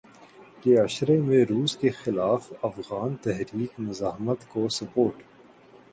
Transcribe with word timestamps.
کے 0.61 0.75
عشرے 0.79 1.19
میں 1.21 1.43
روس 1.45 1.75
کے 1.77 1.89
خلاف 1.93 2.51
افغان 2.61 3.15
تحریک 3.23 3.79
مزاحمت 3.79 4.47
کو 4.49 4.67
سپورٹ 4.69 5.23